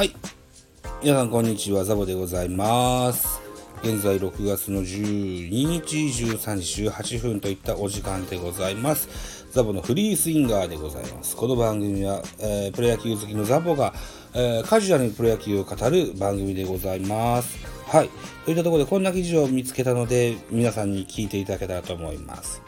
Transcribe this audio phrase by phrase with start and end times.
[0.00, 0.16] はい。
[1.02, 1.84] 皆さん、こんにちは。
[1.84, 3.38] ザボでございます。
[3.82, 9.46] 現在、6月の12日、13時18分といったお時間でございます。
[9.52, 11.36] ザボのフリースインガーでございます。
[11.36, 13.92] この番組は、えープロ野球好きのザボが、
[14.32, 17.58] えーカジュアルにプロ野球を語る番組でございます。
[17.86, 18.08] はい。
[18.46, 22.62] といったところで、こんな記事を見つけたので、皆さんに聞いていただけたらと思います。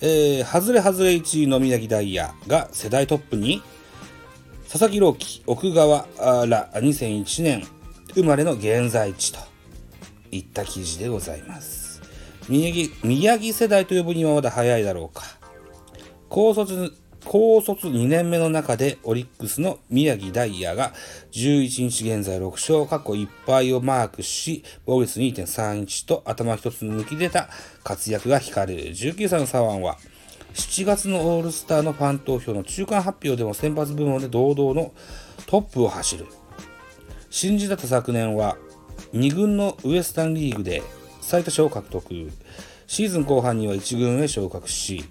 [0.00, 3.62] えー、外れ外れ1位の宮城ダイヤが世代トップに、
[4.70, 6.06] 佐々木朗希、奥川
[6.46, 7.66] ら2001年
[8.12, 9.38] 生まれの現在地と
[10.30, 12.02] いった記事でございます。
[12.50, 15.24] 宮城宮城世代と呼ぶにはまだ早いだろうか。
[16.28, 16.92] 高卒
[17.24, 20.92] 高卒2年目の中でオリックスの宮城ダイヤが
[21.32, 27.48] 11日現在6勝過去1敗をマークし防御率2.31と頭一つ抜き出た
[27.84, 29.96] 活躍が光る19歳の左腕は
[30.54, 34.92] 7月のオールスターのファン投票の中間発表でも先発部門で堂々の
[35.46, 36.26] トップを走る
[37.30, 38.56] 新人だった昨年は
[39.12, 40.82] 2軍のウエスタンリーグで
[41.20, 42.30] 最多勝を獲得
[42.86, 45.04] シーズン後半には1軍へ昇格し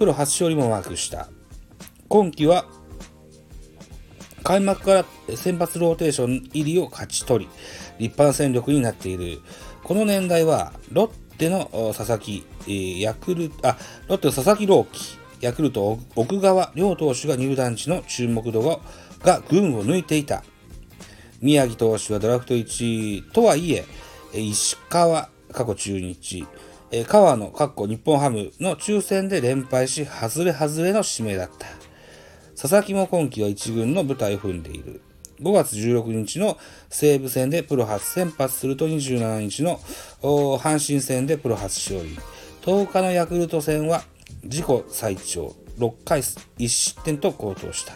[0.00, 1.28] プロ初勝利もマークした。
[2.08, 2.64] 今季は
[4.42, 7.50] 開幕から先発ローテーション入りを勝ち取り。
[7.98, 9.40] 立派な戦力になっている。
[9.84, 11.10] この年代はロッ
[11.40, 12.44] テの佐々木、
[13.00, 18.78] ヤクルトあロッテの佐々木朗希ヤクルト奥川両投手が入団時の注目度が
[19.22, 20.44] が群を抜いていた
[21.40, 23.86] 宮城投手はドラフト1位とはいえ、
[24.34, 26.46] 石川、過去中日、
[26.90, 31.66] えー川野、過去日本ハムの抽選で連敗し、外れ外れの指名だった。
[32.54, 35.00] 佐々木も今季は1軍の舞台を踏んでいる。
[35.40, 36.58] 5月16日の
[36.90, 39.78] 西武戦でプロ初先発すると27日の
[40.22, 42.18] 阪神戦でプロ初勝利。
[42.62, 44.02] 10日のヤクルト戦は
[44.44, 47.94] 自己最長6回1失点と好投した。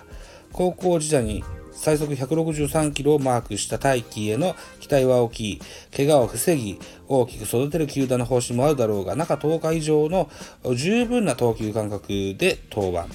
[0.52, 5.60] 高校時代に最速163キロをマークした大輝への期待は大きい。
[5.94, 10.30] 怪我を防ぎ、大きく育てる球団の方針もあるだろうが、中10日以上の
[10.74, 12.06] 十分な投球間隔
[12.38, 13.06] で登板。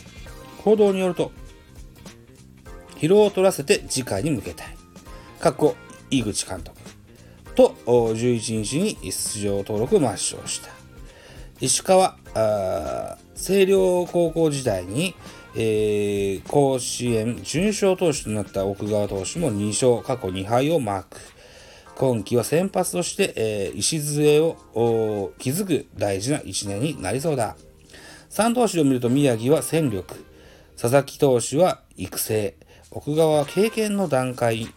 [0.63, 1.31] 報道によると、
[2.99, 4.75] 疲労を取らせて次回に向けたい。
[5.39, 5.75] かっこ、
[6.09, 6.77] 井口監督。
[7.55, 10.69] と、11日に出場登録抹消した。
[11.61, 12.17] 石川、
[13.35, 15.15] 星稜高校時代に、
[15.55, 21.17] えー甲子園準勝投手となった奥川投手も2勝、過去2敗をマーク。
[21.95, 27.55] 今季は先発として、えー礎を築く大事な1年になりそうだ。
[28.29, 30.15] 3投手を見ると宮城は戦力、
[30.79, 32.55] 佐々木投手は育成、
[32.91, 34.67] 奥川は経験の段階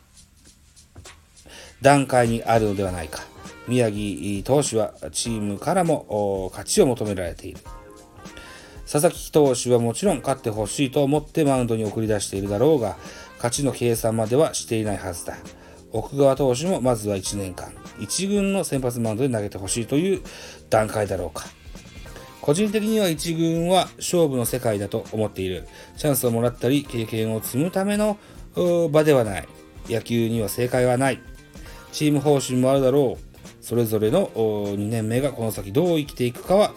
[1.81, 3.23] 段階にあるのではないか。
[3.67, 7.61] 宮城投手はチームからも勝ちを求められている。
[8.91, 12.97] 佐々木投手はもちろん勝ってほしいと思ってマウンドに送り出しているだろうが、
[13.37, 15.39] 勝ちの計算まではしていないはずだ。
[15.93, 20.23] 奥川投手もまずは1年間、1軍の先発マウンドで投げてほしいという
[20.69, 21.47] 段階だろうか。
[22.43, 25.67] 個人的には1軍は勝負の世界だと思っている。
[25.97, 28.19] チャンスをもらったり、経験を積むための
[28.91, 29.49] 場ではない。
[29.89, 31.21] 野球には正解はない。
[31.93, 33.25] チーム方針もあるだろう。
[33.65, 36.75] それぞれの2年目がこの先どう生きていくかは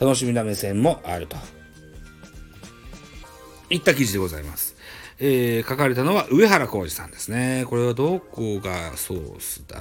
[0.00, 1.36] 楽しみな目線もあると。
[3.68, 4.74] いった記事でございます。
[5.18, 7.66] えー書かれたのは上原浩二さんですね。
[7.68, 9.78] これはどこがソースだ？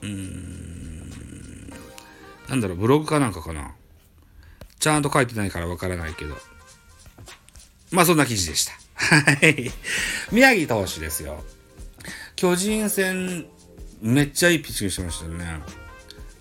[0.00, 1.12] うーん。
[2.48, 3.74] なんだろう、ブログかなんかかな。
[4.78, 6.36] ちゃんと書いてないからわからないけど。
[7.90, 8.72] まあそんな記事でした。
[8.94, 9.70] はい。
[10.32, 11.44] 宮城投手ですよ。
[12.36, 13.46] 巨人戦、
[14.00, 15.60] めっちゃいいピッチングしてましたよね。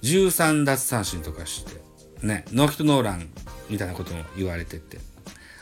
[0.03, 3.29] 13奪三振とかして、ね、ノーヒットノーラン
[3.69, 4.99] みたいなことも言われてて、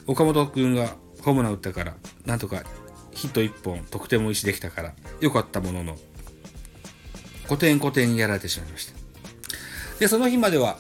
[0.06, 1.96] 岡本君がホームラン打ったから、
[2.26, 2.64] なんとか
[3.12, 5.98] ヒット1本、得点も意識できたから、良かったものの、
[7.46, 9.05] 古典古典にやられてしまいました。
[10.00, 10.78] で、その日までは、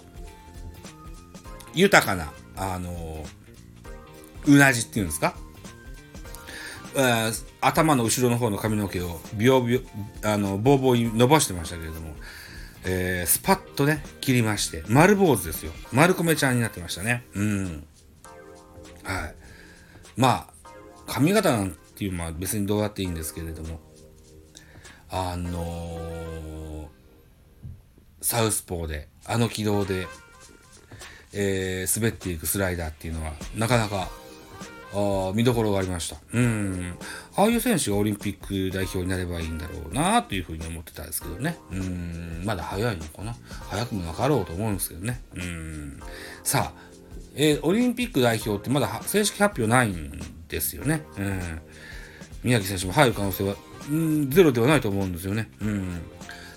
[1.74, 3.26] 豊かな、あの、
[4.46, 5.36] うなじっていうんですか？
[6.96, 9.82] えー頭の後ろの方の髪の毛をビヨビヨ
[10.24, 12.14] あのボーボーに伸ばしてましたけれども、
[12.86, 15.72] えースパッとね切りまして丸坊主ですよ。
[15.92, 17.26] 丸米ちゃんになってましたね。
[17.34, 17.88] うん。
[19.04, 19.36] はい。
[20.16, 20.70] まあ
[21.08, 23.80] 髪型なんていうのは別にどうやっていいんですけれども
[25.10, 26.65] あのー
[28.26, 30.08] サウスポーであの軌道で、
[31.32, 34.10] えー滑っていくスライダーっていうのはなかなか
[34.96, 36.16] あ見どころがありました。
[36.34, 36.96] うん。
[37.36, 41.60] ああいう選手がオリンピック代表になればいいんだろうなというふうに思ってたんですけどね。
[41.72, 42.42] うん。
[42.44, 43.36] まだ早いのかな
[43.70, 45.22] 早くもなかろうと思うんですけどね。
[45.36, 46.00] うん。
[46.44, 46.82] さあ、
[47.36, 51.04] えーオリンピック代表ってまだ正式発表ないんですよね。
[51.20, 51.62] うん。
[52.44, 53.56] 宮城選手も入る可能性は、
[53.92, 55.52] うん、ゼロではないと思うんですよね。
[55.62, 56.02] うん。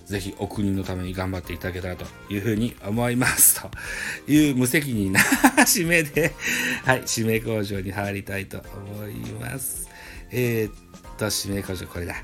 [0.09, 3.61] ぜひお国のために頑張っていただけたらというふうに思います。
[4.27, 6.33] という無責任な締めで、
[6.85, 9.87] はい、指名工場に入りたいと思います。
[10.31, 10.73] えー、っ
[11.19, 12.17] と、指名工場これだ。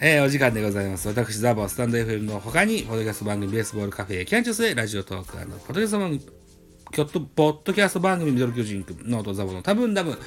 [0.00, 1.06] えー、お時間でございます。
[1.06, 6.20] 私、ザボスタンド FM の他に、ポッドキャスト番組、ベースボールカフェ、キャンチュスでラジオトーク、ポッドキャスト番組、
[7.36, 10.18] ポッドキャスト番組、ミドル巨人くん、ノートザボの多分多分、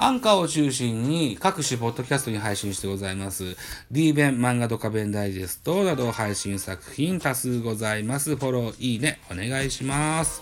[0.00, 3.56] アンカーを中心に各種ポッドキャストに配信してございます。
[3.90, 8.36] D 弁、漫画ドカベンダイジェストなど配信作品多数ございます。
[8.36, 10.40] フォロー、いいね、お願いします。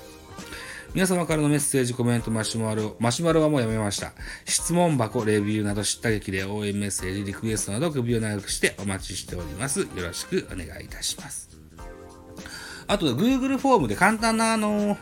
[0.92, 4.12] 皆様からのメッセージ、コメント、マシュマロ、マシュマロはもうやめました。
[4.44, 9.80] 質問箱、レビューなど叱咤激励、応援メッセージ、リクエストなど首を長くしてお待ちしております。
[9.80, 11.48] よろしくお願いいたします。
[12.88, 14.98] あと、Google フォームで簡単なあの、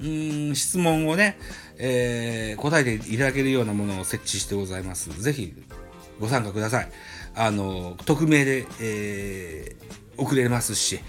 [0.00, 1.38] うん質問をね、
[1.78, 5.10] えー、答えていただけるようなものを設置してございます。
[5.22, 5.54] ぜひ
[6.20, 6.90] ご参加ください。
[7.34, 11.00] あの、匿名で、えー、送れますし、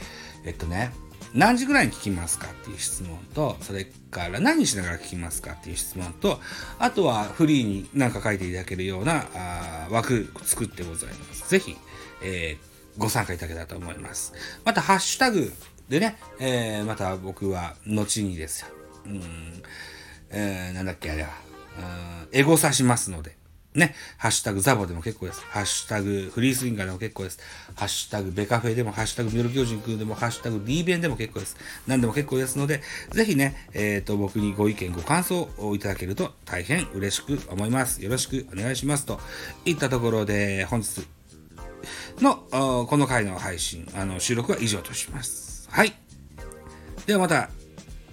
[0.45, 0.91] えっとね、
[1.33, 6.39] 何時ぐらいに聞きますかっていう質問と、それから何しながら聞きますかっていう質問と、
[6.79, 11.49] あとはフリーに何か書いていただけるようなあ枠作ってございます。
[11.49, 11.75] ぜひ、
[12.23, 14.33] えー、ご参加いただけたらと思います。
[14.65, 15.51] また、ハッシュタグ
[15.87, 18.67] でね、えー、また僕は後にですよ。
[19.05, 19.21] うん、
[20.31, 21.29] えー、なんだっけ、あれは、
[22.31, 23.39] エゴサしますので、
[23.75, 25.41] ね、ハッシュタグザボでも結構です。
[25.41, 27.39] ハッシュタグフリースインガーでも結構です。
[27.75, 31.55] ハッシュタグベカフェでも、ハッシュタグミドル巨人くんでも、ハッシュタグ D 弁でも結構です。
[31.85, 32.81] 何でも結構ですので、
[33.11, 38.03] ぜひね、えっ、ー、と、僕にご意見、ご感想をいただけると大変嬉しく思います。
[38.03, 39.05] よろしくお願いします。
[39.05, 39.19] と
[39.65, 41.07] いったところで、本日
[42.19, 45.69] の、この回の配信、あの、収録は以上とします。
[45.69, 45.93] はい。
[47.05, 47.49] ではまた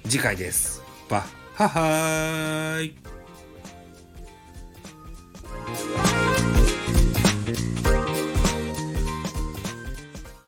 [0.05, 0.83] 次回です。
[1.09, 3.16] バッははーい。